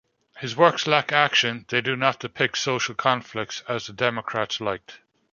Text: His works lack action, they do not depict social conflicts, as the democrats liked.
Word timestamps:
His 0.39 0.55
works 0.57 0.87
lack 0.87 1.11
action, 1.11 1.65
they 1.69 1.79
do 1.79 1.95
not 1.95 2.19
depict 2.19 2.57
social 2.57 2.95
conflicts, 2.95 3.61
as 3.69 3.85
the 3.85 3.93
democrats 3.93 4.59
liked. 4.59 4.97